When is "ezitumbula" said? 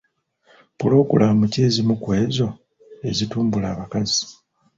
3.09-3.67